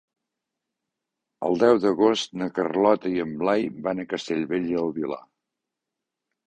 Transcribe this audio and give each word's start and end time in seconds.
El 1.49 1.59
deu 1.65 1.77
d'agost 1.83 2.33
na 2.43 2.49
Carlota 2.57 3.13
i 3.19 3.23
en 3.27 3.37
Blai 3.45 3.69
van 3.89 4.01
a 4.01 4.09
Castellbell 4.17 4.69
i 4.75 4.83
el 4.85 4.93
Vilar. 5.01 5.23